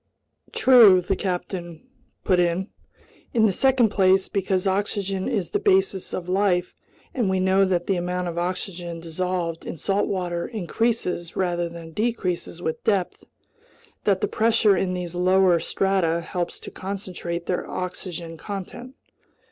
"True," 0.51 0.99
the 0.99 1.15
captain 1.15 1.87
put 2.23 2.39
in. 2.39 2.69
"In 3.35 3.45
the 3.45 3.53
second 3.53 3.89
place, 3.89 4.29
because 4.29 4.65
oxygen 4.65 5.29
is 5.29 5.51
the 5.51 5.59
basis 5.59 6.11
of 6.11 6.27
life, 6.27 6.73
and 7.13 7.29
we 7.29 7.39
know 7.39 7.65
that 7.65 7.85
the 7.85 7.97
amount 7.97 8.27
of 8.27 8.35
oxygen 8.35 8.99
dissolved 8.99 9.63
in 9.63 9.77
salt 9.77 10.07
water 10.07 10.47
increases 10.47 11.35
rather 11.35 11.69
than 11.69 11.91
decreases 11.91 12.63
with 12.63 12.83
depth, 12.83 13.25
that 14.03 14.21
the 14.21 14.27
pressure 14.27 14.75
in 14.75 14.95
these 14.95 15.13
lower 15.13 15.59
strata 15.59 16.21
helps 16.21 16.59
to 16.61 16.71
concentrate 16.71 17.45
their 17.45 17.69
oxygen 17.69 18.37
content." 18.37 18.95